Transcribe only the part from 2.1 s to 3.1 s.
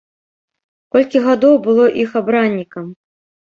абраннікам?